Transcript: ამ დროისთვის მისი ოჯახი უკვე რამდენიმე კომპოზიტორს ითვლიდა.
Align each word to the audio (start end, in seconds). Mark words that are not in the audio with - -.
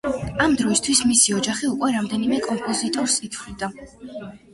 ამ 0.43 0.53
დროისთვის 0.59 1.01
მისი 1.09 1.35
ოჯახი 1.39 1.69
უკვე 1.73 1.89
რამდენიმე 1.97 2.39
კომპოზიტორს 2.47 3.19
ითვლიდა. 3.29 3.71